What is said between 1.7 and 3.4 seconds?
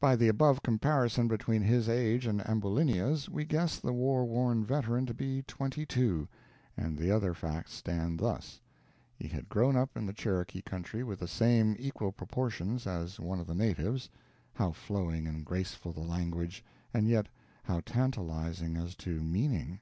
age and Ambulinia's,